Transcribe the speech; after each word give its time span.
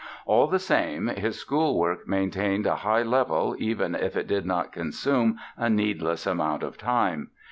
All 0.25 0.47
the 0.47 0.57
same 0.57 1.09
his 1.09 1.37
school 1.39 1.77
work 1.77 2.07
maintained 2.07 2.65
a 2.65 2.77
high 2.77 3.03
level, 3.03 3.55
even 3.59 3.93
if 3.93 4.17
it 4.17 4.25
did 4.25 4.47
not 4.47 4.71
consume 4.71 5.37
a 5.55 5.69
needless 5.69 6.25
amount 6.25 6.63
of 6.63 6.75
time. 6.75 7.29